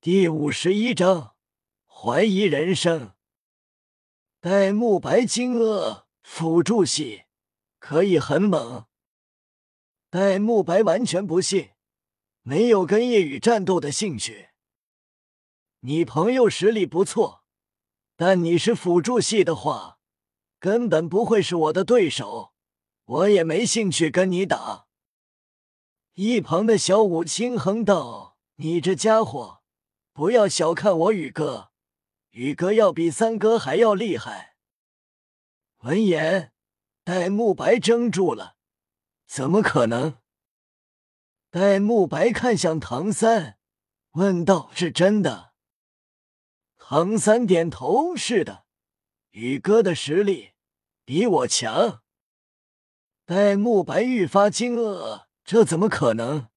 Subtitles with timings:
[0.00, 1.34] 第五十一章
[1.88, 3.14] 怀疑人生。
[4.38, 7.24] 戴沐白惊愕，辅助系
[7.80, 8.86] 可以很猛。
[10.08, 11.70] 戴沐白完全不信，
[12.42, 14.50] 没有跟夜雨战斗的兴趣。
[15.80, 17.42] 你朋友实力不错，
[18.14, 19.98] 但你是辅助系的话，
[20.60, 22.54] 根本不会是我的对手。
[23.04, 24.86] 我也没兴趣跟你打。
[26.14, 29.57] 一旁的小五轻哼道：“你这家伙，
[30.18, 31.70] 不要小看我宇哥，
[32.30, 34.56] 宇哥要比三哥还要厉害。”
[35.84, 36.52] 闻言，
[37.04, 38.56] 戴沐白怔住了，
[39.28, 40.18] 怎么可能？
[41.50, 43.58] 戴沐白看向唐三，
[44.14, 45.52] 问道：“是真的？”
[46.76, 48.64] 唐三点头：“是的，
[49.30, 50.50] 宇哥的实力
[51.04, 52.02] 比我强。”
[53.24, 56.48] 戴沐白愈发惊愕，这怎么可能？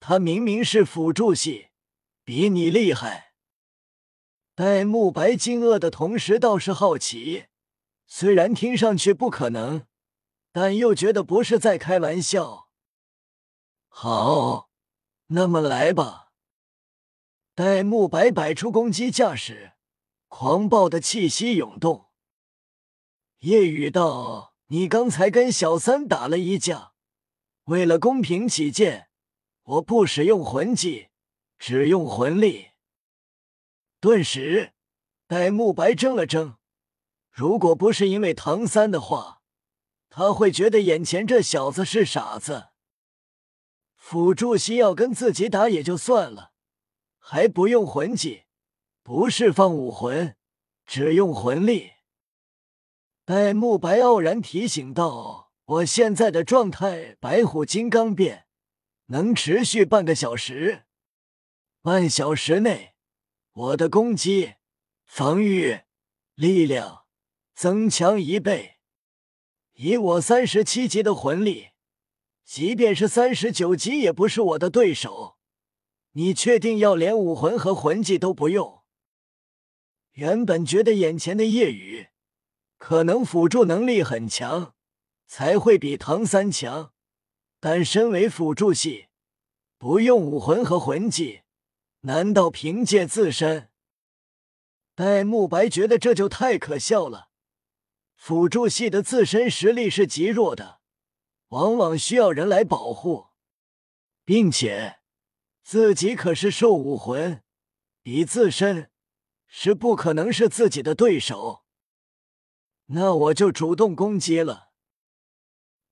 [0.00, 1.67] 他明明是辅助系，
[2.28, 3.32] 比你厉害。
[4.54, 7.46] 戴沐白惊愕的同时，倒是好奇。
[8.06, 9.86] 虽然听上去不可能，
[10.52, 12.68] 但又觉得不是在开玩笑。
[13.88, 14.68] 好，
[15.28, 16.32] 那么来吧。
[17.54, 19.72] 戴沐白摆出攻击架势，
[20.26, 22.10] 狂暴的气息涌动。
[23.38, 24.52] 夜雨道。
[24.66, 26.92] 你刚才跟小三打了一架，
[27.64, 29.08] 为了公平起见，
[29.62, 31.07] 我不使用魂技，
[31.58, 32.68] 只用魂力。
[34.00, 34.72] 顿时，
[35.26, 36.56] 戴沐白怔了怔。
[37.30, 39.42] 如果不是因为唐三的话，
[40.08, 42.68] 他会觉得眼前这小子是傻子。
[43.94, 46.52] 辅助系要跟自己打也就算了，
[47.18, 48.44] 还不用魂技，
[49.02, 50.36] 不释放武魂，
[50.86, 51.92] 只用魂力。
[53.24, 58.46] 戴沐白傲然提醒道：“我现在的状态，白虎金刚变，
[59.06, 60.86] 能持续半个小时。
[61.80, 62.94] 半小时内，
[63.52, 64.54] 我的攻击、
[65.06, 65.80] 防御、
[66.34, 67.04] 力量
[67.54, 68.78] 增强一倍。
[69.74, 71.68] 以我三十七级的魂力，
[72.44, 75.38] 即便是三十九级，也不是我的对手。
[76.12, 78.82] 你确定要连武魂和魂技都不用？”
[80.14, 82.08] 原本觉得眼前的夜雨。
[82.76, 84.74] 可能辅助能力很强，
[85.26, 86.92] 才会比唐三强。
[87.58, 89.08] 但身为辅助系，
[89.78, 91.42] 不用武魂和魂技，
[92.02, 93.70] 难道凭借自身？
[94.94, 97.30] 戴沐白觉得这就太可笑了。
[98.14, 100.80] 辅助系的自身实力是极弱的，
[101.48, 103.28] 往往需要人来保护，
[104.24, 104.98] 并且
[105.62, 107.42] 自己可是兽武魂，
[108.02, 108.90] 比自身
[109.46, 111.64] 是不可能是自己的对手。
[112.86, 114.70] 那我就主动攻击了。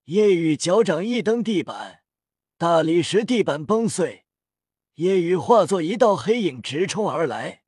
[0.05, 2.03] 夜雨脚掌一蹬地板，
[2.59, 4.26] 大理石地板崩碎，
[4.97, 7.63] 夜雨化作一道黑影直冲而来。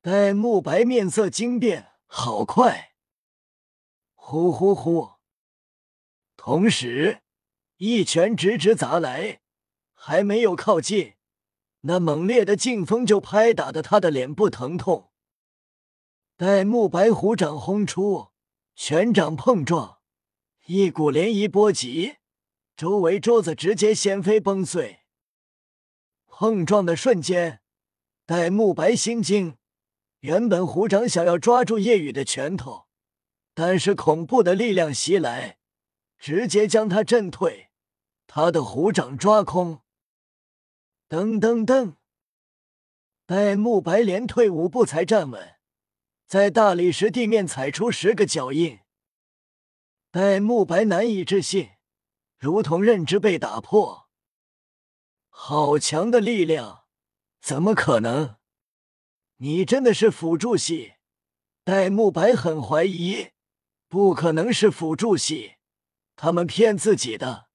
[0.00, 2.94] 戴沐白面色惊变，好快！
[4.14, 5.14] 呼呼呼！
[6.36, 7.22] 同时，
[7.78, 9.40] 一拳直直砸来，
[9.92, 11.14] 还没有靠近，
[11.80, 15.10] 那猛烈的劲风就拍打的他的脸部疼痛。
[16.36, 18.28] 戴沐白虎掌轰出，
[18.76, 19.98] 拳掌碰撞，
[20.66, 22.18] 一股涟漪波及，
[22.76, 25.00] 周围桌子直接掀飞崩碎。
[26.36, 27.60] 碰撞的瞬间，
[28.26, 29.56] 戴沐白心惊。
[30.18, 32.88] 原本虎掌想要抓住夜雨的拳头，
[33.54, 35.58] 但是恐怖的力量袭来，
[36.18, 37.70] 直接将他震退，
[38.26, 39.82] 他的虎掌抓空。
[41.08, 41.94] 噔噔噔，
[43.24, 45.54] 戴沐白连退五步才站稳。
[46.26, 48.80] 在大理石地面踩出十个脚印，
[50.10, 51.70] 戴沐白难以置信，
[52.36, 54.03] 如同认知被打破。
[55.36, 56.84] 好强的力量，
[57.40, 58.36] 怎么可能？
[59.38, 60.94] 你真的是辅助系？
[61.64, 63.32] 戴沐白很怀疑，
[63.88, 65.56] 不可能是辅助系，
[66.14, 67.48] 他们骗自己的。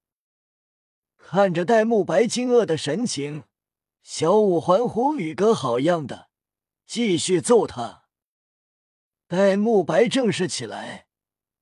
[1.16, 3.44] 看着戴沐白惊愕的神情，
[4.02, 6.28] 小五欢呼：“宇哥好样的！”
[6.86, 8.04] 继续揍他。
[9.26, 11.08] 戴沐白正视起来，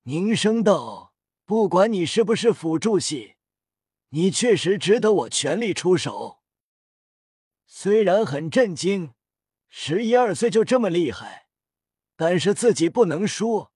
[0.03, 1.15] 凝声道
[1.47, 3.37] ：“不管你是不是辅助系，
[4.11, 6.41] 你确实值得我全力出手。
[7.67, 9.15] 虽然很震惊，
[9.69, 11.49] 十一二岁就这么厉害，
[12.17, 13.69] 但是自己不能输，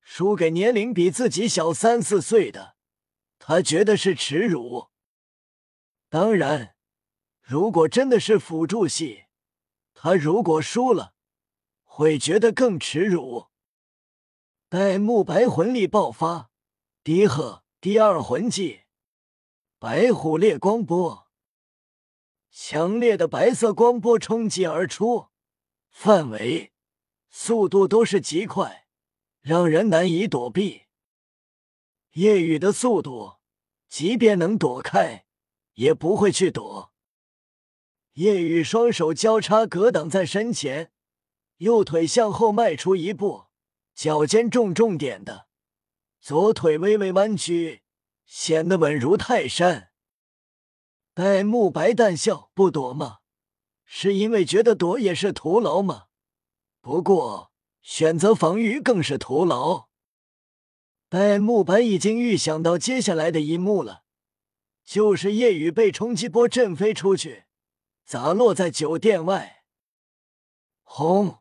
[0.00, 2.76] 输给年龄比自己小三四岁的，
[3.38, 4.90] 他觉得是耻辱。
[6.08, 6.76] 当然，
[7.40, 9.24] 如果真的是辅助系，
[9.94, 11.10] 他如果输了。”
[11.94, 13.48] 会觉得更耻辱。
[14.70, 16.50] 戴沐白魂力爆发，
[17.04, 18.81] 低喝第二魂技，
[19.82, 21.26] 白虎烈光波。
[22.52, 25.30] 强烈的白色光波冲击而出，
[25.90, 26.72] 范围、
[27.30, 28.86] 速度都是极快，
[29.40, 30.82] 让人难以躲避。
[32.12, 33.38] 夜雨的速度，
[33.88, 35.24] 即便能躲开，
[35.72, 36.92] 也不会去躲。
[38.12, 40.92] 夜雨双手交叉格挡在身前，
[41.56, 43.46] 右腿向后迈出一步，
[43.96, 45.48] 脚尖重重点的，
[46.20, 47.81] 左腿微微弯曲，
[48.24, 49.90] 显得稳如泰山。
[51.14, 53.18] 戴沐白淡笑：“不躲吗？
[53.84, 56.04] 是因为觉得躲也是徒劳吗？
[56.80, 57.52] 不过
[57.82, 59.88] 选择防御更是徒劳。”
[61.10, 64.04] 戴沐白已经预想到接下来的一幕了，
[64.82, 67.44] 就是夜雨被冲击波震飞出去，
[68.06, 69.64] 砸落在酒店外。
[70.82, 71.40] 轰！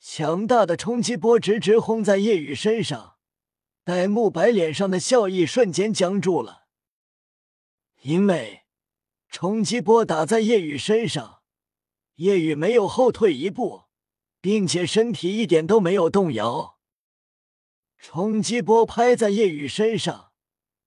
[0.00, 3.18] 强大的冲击波直直轰在夜雨身上，
[3.82, 6.66] 戴沐白脸上的笑意瞬间僵住了，
[8.02, 8.62] 因为
[9.28, 11.42] 冲击波打在夜雨身上，
[12.16, 13.84] 夜雨没有后退一步，
[14.40, 16.78] 并且身体一点都没有动摇。
[17.98, 20.32] 冲击波拍在夜雨身上，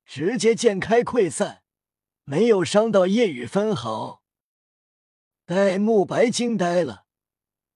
[0.05, 1.63] 直接溅开溃散，
[2.23, 4.23] 没有伤到夜雨分毫。
[5.45, 7.05] 戴沐白惊呆了，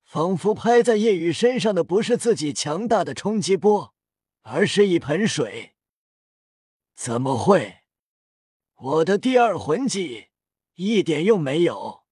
[0.03, 3.93] 仿佛拍在夜雨身上的不是自己强大的冲击波，
[4.49, 5.75] 而是一盆水。
[6.95, 7.79] 怎么会？
[8.75, 10.29] 我的第二魂技
[10.75, 12.05] 一点用没有，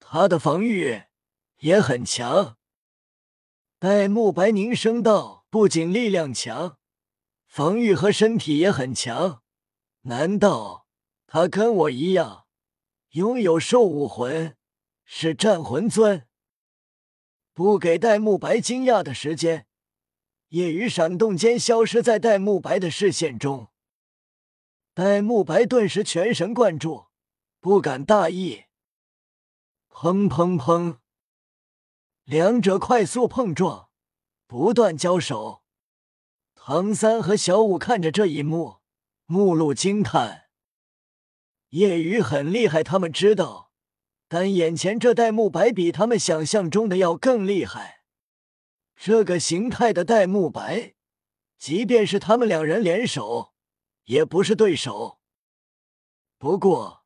[0.00, 1.02] 他的防御
[1.58, 2.56] 也很强。
[3.78, 5.42] 戴沐白凝声道。
[5.52, 6.78] 不仅力量强，
[7.46, 9.42] 防御和身体也很强。
[10.04, 10.86] 难道
[11.26, 12.46] 他跟我一样
[13.10, 14.56] 拥有兽武魂，
[15.04, 16.26] 是战魂尊？
[17.52, 19.66] 不给戴沐白惊讶的时间，
[20.52, 23.68] 夜雨闪动间消失在戴沐白的视线中。
[24.92, 27.06] 戴沐白顿时全神贯注，
[27.58, 28.64] 不敢大意。
[29.88, 30.98] 砰砰砰，
[32.24, 33.88] 两者快速碰撞。
[34.46, 35.62] 不断交手，
[36.54, 38.80] 唐三和小五看着这一幕，
[39.24, 40.50] 目露惊叹。
[41.70, 43.70] 夜雨很厉害，他们知道，
[44.28, 48.01] 但眼前这戴沐白比他们想象中的要更厉害。
[49.04, 50.94] 这个形态的戴沐白，
[51.58, 53.52] 即便是他们两人联手，
[54.04, 55.18] 也不是对手。
[56.38, 57.04] 不过，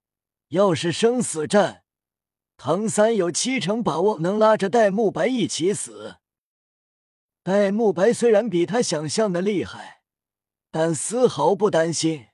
[0.49, 1.85] 要是生死战，
[2.59, 6.17] 唐三有七成把握能拉着戴沐白一起死。
[7.43, 10.03] 戴沐白虽然比他想象的厉害，
[10.71, 12.27] 但丝毫不担心。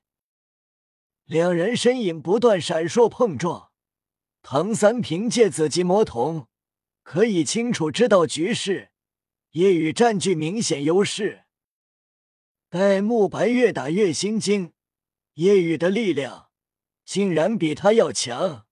[1.25, 3.70] 两人身影不断闪烁碰撞，
[4.43, 6.49] 唐三凭借紫极魔瞳
[7.05, 8.91] 可以清楚知道局势，
[9.53, 11.45] 夜雨占据明显优势。
[12.71, 14.73] 戴沐白越打越心惊，
[15.35, 16.51] 夜雨的力量
[17.05, 18.67] 竟然比他要强，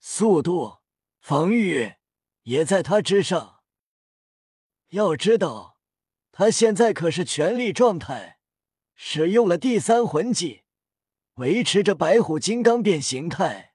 [0.00, 0.78] 速度、
[1.20, 1.96] 防御
[2.44, 3.62] 也在他之上。
[4.88, 5.78] 要知道，
[6.30, 8.38] 他现在可是全力状态，
[8.94, 10.62] 使用了第三魂技，
[11.34, 13.74] 维持着白虎金刚变形态。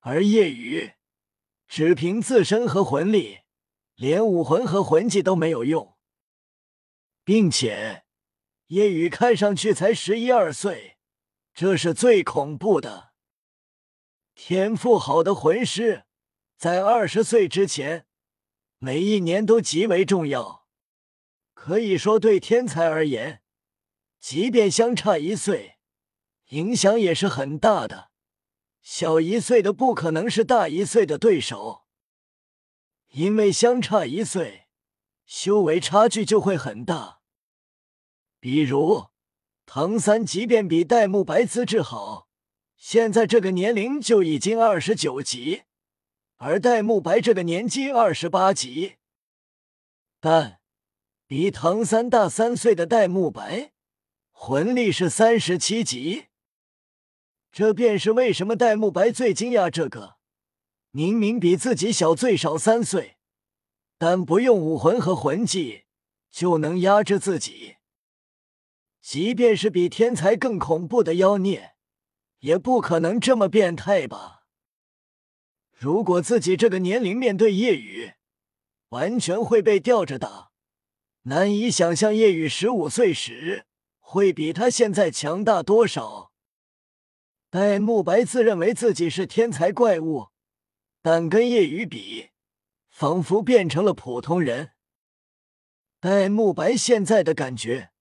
[0.00, 0.92] 而夜雨
[1.66, 3.40] 只凭自身和魂力，
[3.98, 5.96] 连武魂和魂技都没有用，
[7.24, 8.04] 并且
[8.68, 10.98] 夜雨看上去才十一二岁，
[11.52, 13.10] 这是最恐怖的。
[14.36, 16.04] 天赋好的魂师，
[16.56, 18.06] 在二十岁之前。
[18.78, 20.68] 每一年都极为重要，
[21.52, 23.42] 可以说对天才而言，
[24.20, 25.78] 即便相差一岁，
[26.50, 28.12] 影响也是很大的。
[28.80, 31.87] 小一岁的不可能是大一岁的对手，
[33.10, 34.68] 因为相差一岁，
[35.24, 37.20] 修为差距就会很大。
[38.40, 39.06] 比如
[39.66, 42.28] 唐三，即便比戴沐白资质好，
[42.76, 45.62] 现在这个年龄就已经二十九级。
[46.36, 48.94] 而戴沐白这个年纪二十八级，
[50.20, 50.60] 但
[51.26, 53.72] 比唐三大三岁的戴沐白
[54.30, 56.26] 魂力是三十七级，
[57.50, 59.68] 这便是为什么戴沐白最惊讶。
[59.68, 60.17] 这个
[60.90, 63.16] 明明比自己小最少三岁，
[63.98, 65.84] 但不用武魂和魂技
[66.30, 67.76] 就能压制自己，
[69.00, 71.74] 即便是比天才更恐怖的妖孽，
[72.40, 74.46] 也不可能这么变态吧。
[75.76, 78.14] 如果自己这个年龄面对夜雨，
[78.88, 80.50] 完全会被吊着打。
[81.22, 83.66] 难以想象夜雨十五岁时
[84.00, 86.32] 会比他现在强大多少。
[87.50, 90.28] 戴沐白自认为自己是天才怪物，
[91.10, 92.32] 但跟夜雨比，
[92.90, 94.72] 仿佛变成了普通人。
[96.00, 97.92] 戴沐白现在的感觉，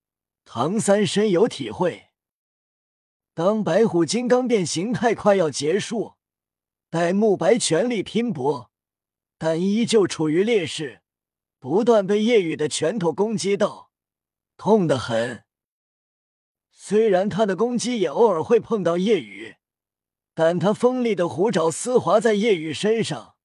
[0.43, 2.09] 唐三深有体会。
[3.33, 6.15] 当白虎金刚变形态快要结束。
[6.89, 8.71] 戴沐白全力拼搏，
[9.37, 11.01] 但依旧处于劣势，
[11.59, 13.89] 不断被夜雨的拳头攻击到，
[14.57, 15.45] 痛得很。
[16.69, 19.55] 虽然他的攻击也偶尔会碰到夜雨，
[20.39, 23.37] 但他锋利的虎爪丝滑在夜雨身上，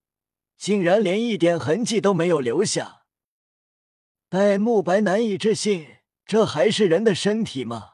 [0.59, 3.07] 竟然连一点痕迹都没有留下。
[4.29, 5.87] 戴沐白难以置信，
[6.27, 7.93] 这还是人的身体吗？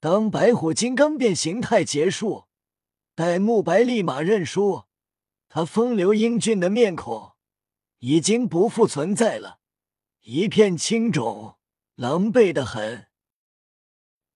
[0.00, 2.46] 当白虎金刚变形态结束。
[3.14, 4.84] 戴沐白立马认输，
[5.50, 7.32] 他风流英俊的面孔
[7.98, 9.58] 已经不复存在了，
[10.22, 11.58] 一片青肿，
[11.96, 13.08] 狼狈的很。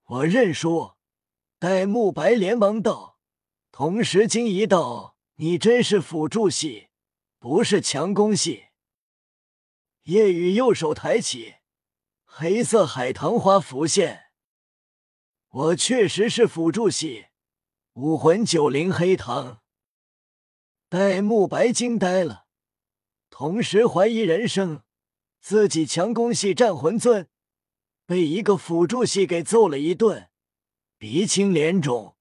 [0.05, 0.93] 我认输。
[1.59, 3.12] 戴沐白连忙道，
[3.73, 6.89] 同时惊疑道：“你真是辅助系，
[7.39, 8.67] 不是强攻系。”
[10.05, 11.55] 夜雨右手抬起，
[12.25, 14.25] 黑色海棠花浮现。
[15.49, 17.29] 我确实是辅助系。
[17.95, 19.63] 武魂九灵黑糖，
[20.91, 22.47] 戴沐白惊呆了，
[23.31, 24.83] 同时怀疑人生。
[25.41, 27.29] 自己强攻系战魂尊，
[28.05, 30.31] 被一个辅助系给揍了一顿，
[30.99, 32.17] 鼻青脸肿，